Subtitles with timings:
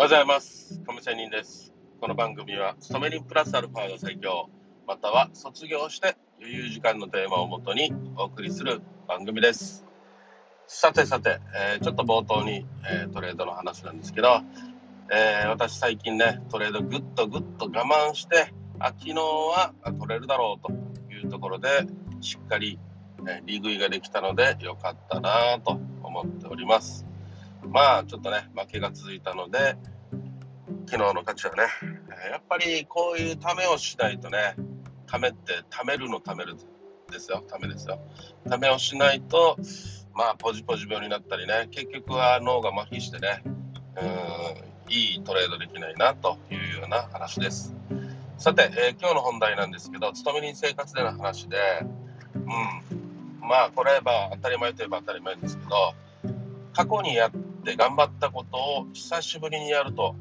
[0.00, 0.80] おはようございます。
[0.86, 1.74] 亀仙人です。
[2.00, 4.48] この番組は、勤め人プラスアルファが最強、
[4.86, 9.84] または卒業して余裕時間のテーマをもとにお送りする番組です。
[10.66, 11.38] さてさて、
[11.74, 14.40] えーちょっと冒頭に、えートレードの話なんですけど、
[15.12, 20.72] えー私最近ね、トレードぐっとぐっと我慢して、あ、昨日は取れるだろうと
[21.12, 21.68] いうところで、
[22.22, 22.78] しっかり、
[23.28, 27.04] えー利食いができたので、よかったなと思っております。
[27.68, 29.76] まあちょっとね、負けが続いたので、
[30.90, 31.62] 昨日の勝ちはね、
[32.32, 34.56] やっぱりこういうためをしないとね、
[35.06, 36.56] ためって、ためるのためる
[37.12, 38.00] ですよ、ためですよ。
[38.48, 39.56] ためをしないと、
[40.14, 43.44] まあポジポジ病になったりね、結局は脳が麻痺してね、
[44.02, 47.72] うん、いいトレードできないなというような話です。
[48.36, 51.56] さて、えー今日の本題なんですけど、勤め人生活での話で、
[52.34, 55.94] うん、まあこれは当たり前といえば当たり前ですけど、
[56.72, 57.30] 過去にやっ
[57.64, 60.16] て頑張ったことを久しぶりにやると、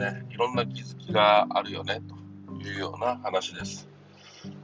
[0.00, 2.00] ね、いろんな気づきがあるよね
[2.48, 3.86] というような話です。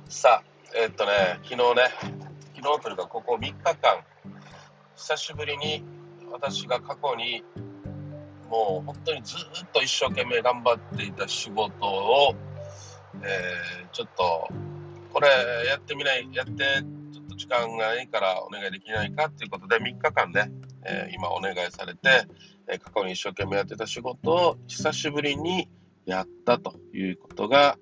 [0.09, 1.83] さあ、えーっとね、昨日ね、
[2.57, 3.77] 昨日というかここ3日間、
[4.97, 5.85] 久しぶりに
[6.33, 7.45] 私が過去に
[8.49, 12.35] もう本当にずっと一生懸命頑張っていた仕事を、
[13.23, 14.49] えーちょっと
[15.13, 15.29] これ
[15.67, 20.51] やってみない、やってちょっと時間がないからお願いできないかということで3日間ね、
[20.89, 22.27] えー今お願いされて、
[22.69, 25.69] えー過去に一生懸命やってた仕事を久しぶりに
[26.05, 27.79] やったということが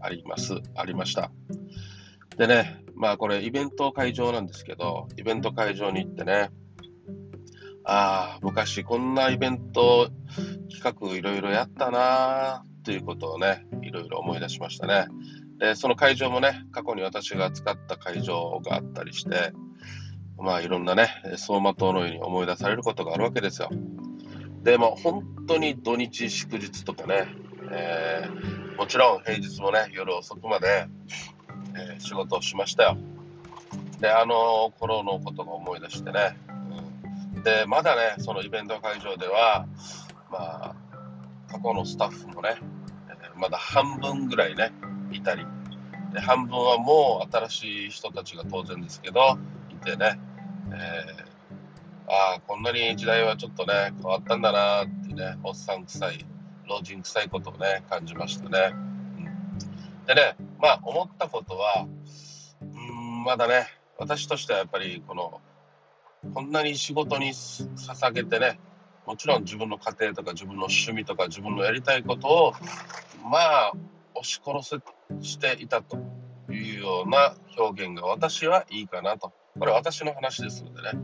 [0.00, 1.30] あります、ありました。
[2.36, 6.50] でね、まあこれイベント会場なんですけど、イベント会場に行ってね、
[7.84, 10.10] ああ、昔こんなイベント
[10.70, 15.06] 企画いろいろやったなーということをね、いろいろ思い出しましたね。
[15.58, 19.52] で、その会場もね、過去に私が使った会場があったりして、
[20.38, 23.70] まあいろんなね、走馬灯のように思い出されることがあるわけですよ。
[24.62, 27.28] で、まあ本当に土日祝日とかね、
[27.70, 30.86] えーもちろん平日もね、夜遅くまで、
[31.74, 32.98] えー仕事をしましたよ。
[34.00, 36.36] で、あの頃のことが思い出してね、
[37.34, 39.66] うんで、まだね、そのイベント会場では、
[40.30, 40.76] まあ、
[41.48, 42.56] 過去のスタッフもね、
[43.36, 44.72] まだ半分ぐらいね、
[45.12, 45.46] いたり、
[46.12, 49.38] で半分はもう新しい人たちが当然ですけど、
[49.90, 50.18] てね、
[50.72, 51.36] えー
[52.08, 56.24] ああ、こんなに時代はちょっとね、変わったんだなーってね、おっさん臭い、
[56.68, 58.74] 老人臭いことをね、感じましたね。
[58.74, 61.88] うん、でね、まあ、思ったことは、
[62.62, 63.66] うん、まだね、
[63.98, 65.40] 私としてはやっぱり、この、
[66.32, 68.60] こんなに仕事に捧げてね、
[69.04, 72.52] もちろん自分の家庭とか自分の趣味とか自分のやりたいことを、
[73.28, 73.72] まあ、
[74.14, 74.80] 押し殺
[75.20, 75.96] せしていたと
[76.52, 79.32] いうような表現が私はいいかなと。
[79.58, 80.98] これ私の話ですのでね、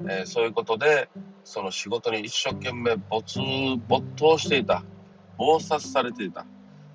[0.00, 1.08] えーそういうことで、
[1.44, 3.40] その仕事に一生懸命没
[3.88, 4.82] 没頭していた、
[5.38, 6.46] 忙殺されていた、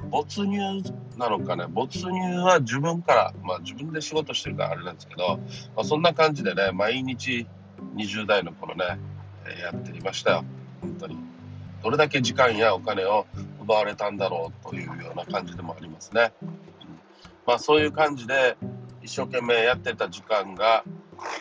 [0.09, 0.81] 没入
[1.17, 5.37] なのかね、没入は自分から、まあ自分で仕事してるからあれなんですけど、
[5.75, 7.47] まあ、そんな感じでね、毎日
[7.95, 8.97] 20代の頃ね、
[9.45, 10.45] えーやっていましたよ、
[10.81, 11.17] 本当に。
[11.83, 13.25] どれだけ時間やお金を
[13.61, 16.31] 奪われたんだろうというような感じでもありますね。
[16.41, 16.49] うん。
[17.45, 18.55] まあそういう感じで
[19.01, 20.83] 一生懸命やってた時間が、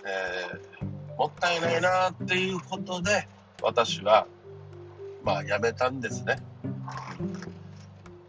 [0.07, 3.29] えーもったいないなっていうことで
[3.63, 4.27] 私は
[5.23, 6.37] まあ辞めたんですね。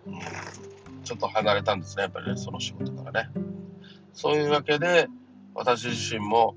[0.06, 0.19] うん
[1.03, 3.30] ちょっと離れたんですね、やっぱりね、その仕事からね。
[4.13, 5.08] そういうわけで、
[5.53, 6.56] 私自身も、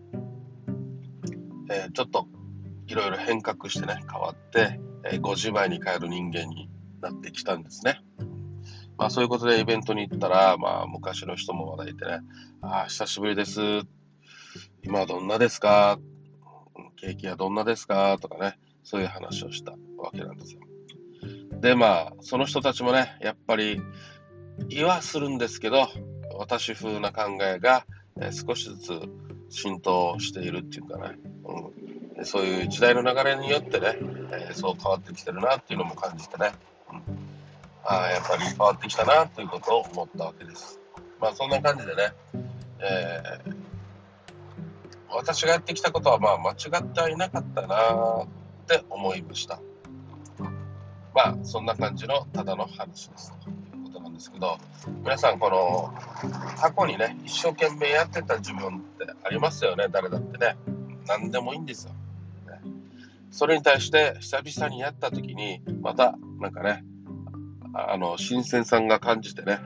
[1.70, 2.28] えーちょっと
[2.86, 6.68] いろいろ変革してね、変わって、えー5時前に帰る人間に
[7.00, 8.00] なってきたんですね。
[8.98, 12.20] まあそういうことでイベントに行ったら、まあ昔の人も話題いてね、
[12.60, 13.60] ああ、久しぶりです。
[14.86, 15.98] 今はどんなですか？
[16.94, 18.18] 景気はどんなですか？
[18.20, 20.60] とかね、そういう話をしたわけなんですよ。
[21.60, 23.82] で、まあ、その人たちもね、やっぱり
[24.68, 25.88] 言わするんですけど、
[26.38, 27.84] 私風な考えが、
[28.20, 29.00] え少しずつ
[29.50, 31.18] 浸透しているっていうかね、
[32.16, 33.96] うんそういう時代の流れによってね、
[34.50, 36.52] えそう変わってきてるなっていうのも感じてね、
[36.90, 37.02] うん、
[37.84, 40.78] ああ、やっぱり変わってきたなということを思ったわけです。
[41.20, 42.12] まあ、そんな感じでね、
[42.78, 43.55] えー
[45.10, 48.26] 私がやってきたことはまあ間違ってはいなかったなっ
[48.66, 49.60] て思いました。
[51.14, 54.58] まあそんな感じのただの話ですということなんですけど
[55.02, 55.94] 皆さんこの
[56.58, 59.86] 過去にね一生懸命やってた自分ってありますよね？
[59.90, 60.56] 誰だってね
[61.06, 61.92] 何でもいいんですよ。
[63.30, 66.84] それに対して久々にやった時にまたなんかね
[67.74, 69.58] あの新鮮さんが感じてね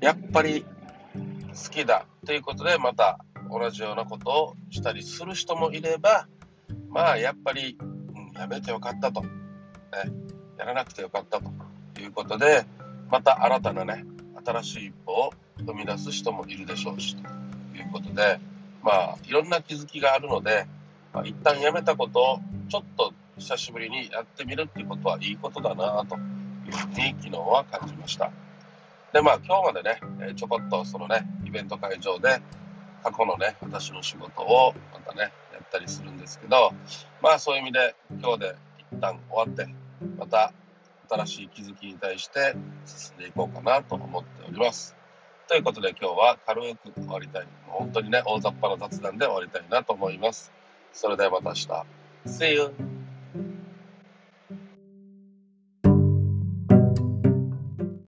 [0.00, 3.18] やっぱり好きだということでまた
[3.50, 6.26] 同じようなことをしたりする人もいれば
[6.90, 7.96] まあやっぱり、うん
[8.38, 9.28] やめてよかったと、ね、
[10.58, 11.50] やらなくてよかったと
[12.00, 12.66] いうことで、
[13.10, 14.04] また新たなね、
[14.44, 17.22] 新しい一歩を踏み出す人もいるでしょうし、と
[17.76, 18.38] いうことで、
[18.82, 20.66] まあ、いろんな気づきがあるので、
[21.12, 26.18] まあ、一旦やめたことをちょっと久しぶりにやってみるっていうことはいいことだなとい
[26.68, 28.30] うふうに昨日は感じました。
[29.12, 32.40] で、まあ今日までね、ちょこっとそのね、イベント会場で
[33.06, 36.72] 過去のね、私の仕事をまたね、やったりするんですけど、
[37.22, 39.72] まあそういう意味で今日で一旦終わって、
[40.18, 40.52] また
[41.08, 44.96] 新しい気づきに対して進んでいこうかなと思っております。
[45.46, 47.46] ということで今日は軽く終わりたい。
[47.68, 50.52] 本当にね、大雑把な雑談で終わりたいなと思います。
[50.92, 51.68] それではまた明日。
[52.26, 52.95] See you!